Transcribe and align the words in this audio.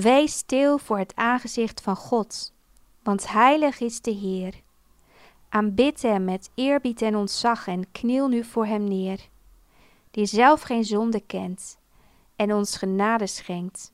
Wees 0.00 0.36
stil 0.36 0.78
voor 0.78 0.98
het 0.98 1.16
aangezicht 1.16 1.80
van 1.80 1.96
God, 1.96 2.52
want 3.02 3.28
heilig 3.28 3.80
is 3.80 4.00
de 4.00 4.10
Heer. 4.10 4.54
Aanbid 5.48 6.02
hem 6.02 6.24
met 6.24 6.50
eerbied 6.54 7.02
en 7.02 7.16
ontzag 7.16 7.66
en 7.66 7.92
kniel 7.92 8.28
nu 8.28 8.44
voor 8.44 8.66
hem 8.66 8.84
neer, 8.84 9.28
die 10.10 10.26
zelf 10.26 10.62
geen 10.62 10.84
zonde 10.84 11.20
kent 11.20 11.78
en 12.36 12.54
ons 12.54 12.76
genade 12.76 13.26
schenkt. 13.26 13.92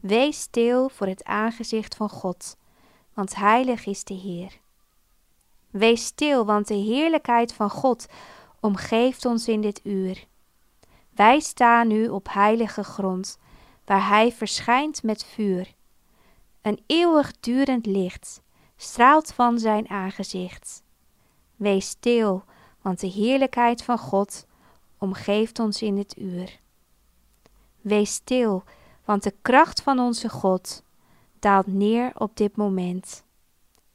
Wees 0.00 0.40
stil 0.40 0.88
voor 0.88 1.06
het 1.06 1.24
aangezicht 1.24 1.94
van 1.94 2.08
God, 2.08 2.56
want 3.14 3.34
heilig 3.34 3.86
is 3.86 4.04
de 4.04 4.14
Heer. 4.14 4.58
Wees 5.70 6.04
stil, 6.04 6.44
want 6.44 6.68
de 6.68 6.74
heerlijkheid 6.74 7.52
van 7.52 7.70
God 7.70 8.06
omgeeft 8.60 9.24
ons 9.24 9.48
in 9.48 9.60
dit 9.60 9.80
uur. 9.84 10.26
Wij 11.10 11.40
staan 11.40 11.88
nu 11.88 12.08
op 12.08 12.28
heilige 12.30 12.84
grond, 12.84 13.38
waar 13.84 14.08
Hij 14.08 14.32
verschijnt 14.32 15.02
met 15.02 15.24
vuur. 15.24 15.74
Een 16.62 16.82
eeuwigdurend 16.86 17.86
licht 17.86 18.42
straalt 18.76 19.32
van 19.32 19.58
Zijn 19.58 19.88
aangezicht. 19.88 20.82
Wees 21.56 21.88
stil, 21.88 22.44
want 22.80 23.00
de 23.00 23.06
heerlijkheid 23.06 23.82
van 23.82 23.98
God 23.98 24.46
omgeeft 24.98 25.58
ons 25.58 25.82
in 25.82 25.94
dit 25.94 26.18
uur. 26.18 26.60
Wees 27.80 28.12
stil, 28.12 28.64
want 29.04 29.22
de 29.22 29.34
kracht 29.42 29.82
van 29.82 29.98
onze 29.98 30.28
God 30.28 30.82
daalt 31.38 31.66
neer 31.66 32.12
op 32.14 32.36
dit 32.36 32.56
moment. 32.56 33.24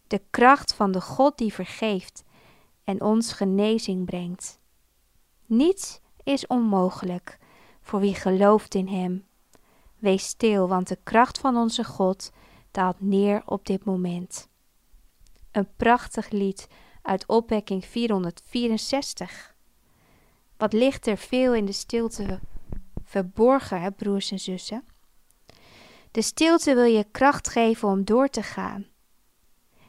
De 0.08 0.22
kracht 0.30 0.74
van 0.74 0.92
de 0.92 1.02
God 1.02 1.38
die 1.38 1.54
vergeeft 1.54 2.24
en 2.84 3.02
ons 3.02 3.32
genezing 3.32 4.06
brengt. 4.06 4.60
Niets 5.46 6.00
is 6.24 6.48
onmogelijk 6.48 7.38
voor 7.82 8.00
wie 8.00 8.16
gelooft 8.16 8.76
in 8.76 8.88
Hem. 8.88 9.26
Wees 10.00 10.28
stil, 10.28 10.68
want 10.68 10.88
de 10.88 10.98
kracht 11.04 11.40
van 11.40 11.56
onze 11.58 11.84
God 11.84 12.32
daalt 12.72 13.02
neer 13.02 13.42
op 13.46 13.66
dit 13.66 13.86
moment. 13.86 14.48
Een 15.52 15.68
prachtig 15.76 16.30
lied 16.30 16.68
uit 17.02 17.28
opwekking 17.28 17.86
464. 17.86 19.56
Wat 20.58 20.74
ligt 20.74 21.08
er 21.08 21.18
veel 21.18 21.54
in 21.54 21.66
de 21.66 21.72
stilte 21.72 22.40
verborgen, 23.04 23.82
hè, 23.82 23.92
broers 23.92 24.32
en 24.32 24.40
zussen? 24.40 24.84
De 26.12 26.22
stilte 26.22 26.74
wil 26.76 26.84
je 26.84 27.08
kracht 27.12 27.50
geven 27.50 27.88
om 27.88 28.04
door 28.04 28.30
te 28.30 28.44
gaan. 28.44 28.88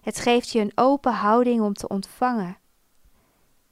Het 0.00 0.18
geeft 0.18 0.50
je 0.50 0.60
een 0.60 0.72
open 0.74 1.12
houding 1.12 1.60
om 1.60 1.74
te 1.74 1.88
ontvangen. 1.88 2.58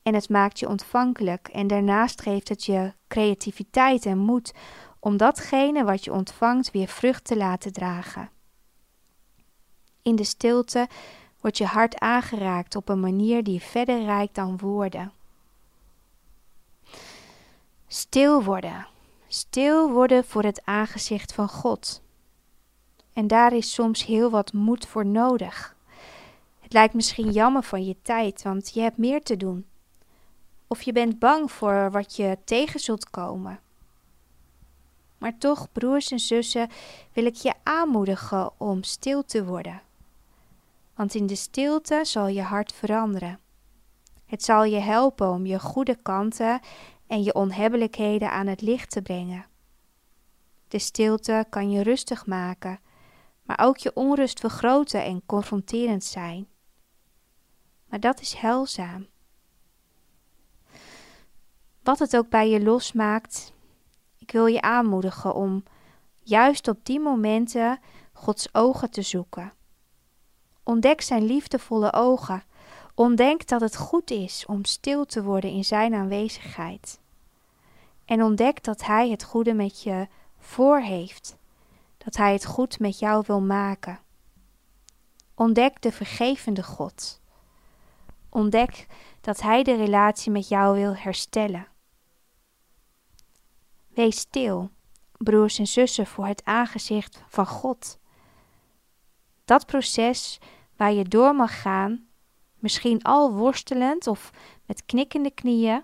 En 0.02 0.14
het 0.14 0.28
maakt 0.28 0.58
je 0.58 0.68
ontvankelijk 0.68 1.48
en 1.48 1.66
daarnaast 1.66 2.20
geeft 2.20 2.48
het 2.48 2.64
je 2.64 2.92
creativiteit 3.08 4.06
en 4.06 4.18
moed 4.18 4.54
om 5.00 5.16
datgene 5.16 5.84
wat 5.84 6.04
je 6.04 6.12
ontvangt 6.12 6.70
weer 6.70 6.88
vrucht 6.88 7.24
te 7.24 7.36
laten 7.36 7.72
dragen. 7.72 8.30
In 10.02 10.16
de 10.16 10.24
stilte 10.24 10.88
wordt 11.40 11.58
je 11.58 11.66
hart 11.66 11.98
aangeraakt 11.98 12.76
op 12.76 12.88
een 12.88 13.00
manier 13.00 13.42
die 13.44 13.60
verder 13.60 14.04
reikt 14.04 14.34
dan 14.34 14.58
woorden. 14.58 15.12
Stil 17.86 18.42
worden. 18.42 18.86
Stil 19.28 19.90
worden 19.90 20.24
voor 20.24 20.42
het 20.42 20.64
aangezicht 20.64 21.32
van 21.32 21.48
God. 21.48 22.02
En 23.12 23.26
daar 23.26 23.52
is 23.52 23.72
soms 23.72 24.06
heel 24.06 24.30
wat 24.30 24.52
moed 24.52 24.86
voor 24.86 25.06
nodig. 25.06 25.76
Het 26.60 26.72
lijkt 26.72 26.94
misschien 26.94 27.30
jammer 27.30 27.62
van 27.62 27.84
je 27.84 27.96
tijd, 28.02 28.42
want 28.42 28.74
je 28.74 28.80
hebt 28.80 28.96
meer 28.96 29.22
te 29.22 29.36
doen. 29.36 29.66
Of 30.66 30.82
je 30.82 30.92
bent 30.92 31.18
bang 31.18 31.52
voor 31.52 31.90
wat 31.90 32.16
je 32.16 32.38
tegen 32.44 32.80
zult 32.80 33.10
komen. 33.10 33.60
Maar 35.18 35.38
toch, 35.38 35.72
broers 35.72 36.10
en 36.10 36.18
zussen, 36.18 36.68
wil 37.12 37.26
ik 37.26 37.34
je 37.34 37.54
aanmoedigen 37.62 38.60
om 38.60 38.82
stil 38.82 39.24
te 39.24 39.44
worden. 39.44 39.82
Want 40.94 41.14
in 41.14 41.26
de 41.26 41.34
stilte 41.34 42.00
zal 42.02 42.26
je 42.26 42.42
hart 42.42 42.72
veranderen. 42.72 43.40
Het 44.26 44.42
zal 44.42 44.64
je 44.64 44.78
helpen 44.78 45.30
om 45.30 45.46
je 45.46 45.60
goede 45.60 46.02
kanten 46.02 46.60
en 47.06 47.22
je 47.22 47.34
onhebbelijkheden 47.34 48.30
aan 48.30 48.46
het 48.46 48.60
licht 48.60 48.90
te 48.90 49.02
brengen. 49.02 49.46
De 50.68 50.78
stilte 50.78 51.46
kan 51.48 51.70
je 51.70 51.82
rustig 51.82 52.26
maken, 52.26 52.80
maar 53.42 53.58
ook 53.62 53.76
je 53.76 53.94
onrust 53.94 54.40
vergroten 54.40 55.04
en 55.04 55.22
confronterend 55.26 56.04
zijn. 56.04 56.48
Maar 57.86 58.00
dat 58.00 58.20
is 58.20 58.34
heilzaam. 58.34 59.06
Wat 61.82 61.98
het 61.98 62.16
ook 62.16 62.28
bij 62.28 62.50
je 62.50 62.62
losmaakt, 62.62 63.52
ik 64.28 64.34
wil 64.34 64.46
je 64.46 64.60
aanmoedigen 64.60 65.34
om 65.34 65.62
juist 66.22 66.68
op 66.68 66.78
die 66.82 67.00
momenten 67.00 67.80
Gods 68.12 68.54
ogen 68.54 68.90
te 68.90 69.02
zoeken. 69.02 69.52
Ontdek 70.62 71.00
zijn 71.00 71.24
liefdevolle 71.24 71.92
ogen. 71.92 72.42
Ontdek 72.94 73.48
dat 73.48 73.60
het 73.60 73.76
goed 73.76 74.10
is 74.10 74.46
om 74.46 74.64
stil 74.64 75.04
te 75.04 75.22
worden 75.22 75.50
in 75.50 75.64
zijn 75.64 75.94
aanwezigheid. 75.94 77.00
En 78.04 78.22
ontdek 78.22 78.64
dat 78.64 78.84
hij 78.84 79.10
het 79.10 79.24
goede 79.24 79.54
met 79.54 79.82
je 79.82 80.06
voor 80.38 80.80
heeft. 80.80 81.36
Dat 81.98 82.16
hij 82.16 82.32
het 82.32 82.46
goed 82.46 82.78
met 82.78 82.98
jou 82.98 83.24
wil 83.26 83.40
maken. 83.40 83.98
Ontdek 85.34 85.82
de 85.82 85.92
vergevende 85.92 86.62
God. 86.62 87.20
Ontdek 88.28 88.86
dat 89.20 89.40
hij 89.40 89.62
de 89.62 89.76
relatie 89.76 90.32
met 90.32 90.48
jou 90.48 90.76
wil 90.76 90.96
herstellen. 90.96 91.66
Wees 93.98 94.18
stil, 94.18 94.70
broers 95.16 95.58
en 95.58 95.66
zussen, 95.66 96.06
voor 96.06 96.26
het 96.26 96.44
aangezicht 96.44 97.22
van 97.28 97.46
God. 97.46 97.98
Dat 99.44 99.66
proces 99.66 100.38
waar 100.76 100.92
je 100.92 101.04
door 101.04 101.34
mag 101.34 101.60
gaan, 101.60 102.06
misschien 102.58 103.02
al 103.02 103.32
worstelend 103.32 104.06
of 104.06 104.30
met 104.66 104.84
knikkende 104.86 105.30
knieën, 105.30 105.82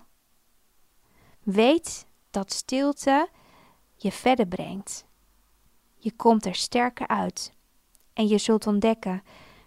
weet 1.43 2.07
dat 2.31 2.53
stilte 2.53 3.29
je 3.95 4.11
verder 4.11 4.47
brengt. 4.47 5.05
Je 5.97 6.11
komt 6.11 6.45
er 6.45 6.55
sterker 6.55 7.07
uit 7.07 7.53
en 8.13 8.27
je 8.27 8.37
zult 8.37 8.67
ontdekken 8.67 9.23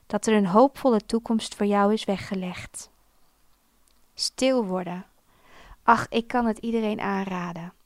dat 0.07 0.27
er 0.27 0.35
een 0.35 0.47
hoopvolle 0.47 1.07
toekomst 1.07 1.55
voor 1.55 1.67
jou 1.67 1.93
is 1.93 2.05
weggelegd. 2.05 2.91
Stil 4.15 4.65
worden. 4.65 5.07
Ach, 5.83 6.09
ik 6.09 6.27
kan 6.27 6.47
het 6.47 6.59
iedereen 6.59 7.01
aanraden. 7.01 7.77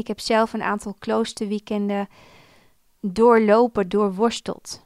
Ik 0.00 0.06
heb 0.06 0.20
zelf 0.20 0.52
een 0.52 0.62
aantal 0.62 0.94
kloosterweekenden 0.98 2.08
doorlopen, 3.00 3.88
doorworsteld. 3.88 4.84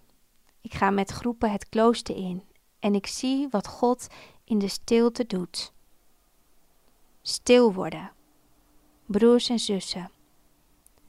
Ik 0.61 0.75
ga 0.75 0.91
met 0.91 1.11
groepen 1.11 1.51
het 1.51 1.69
klooster 1.69 2.17
in 2.17 2.43
en 2.79 2.95
ik 2.95 3.07
zie 3.07 3.49
wat 3.51 3.67
God 3.67 4.07
in 4.45 4.59
de 4.59 4.69
stilte 4.69 5.27
doet. 5.27 5.73
Stil 7.23 7.73
worden. 7.73 8.13
Broers 9.07 9.49
en 9.49 9.59
zussen. 9.59 10.11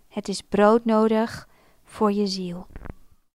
Het 0.07 0.27
is 0.27 0.41
brood 0.41 0.85
nodig 0.85 1.47
voor 1.83 2.11
je 2.11 2.27
ziel. 2.27 2.67